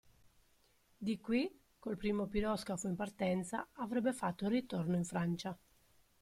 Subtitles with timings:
[0.97, 1.47] Di qui,
[1.77, 5.55] col primo piroscafo in partenza, avrebbe fatto ritorno in Francia.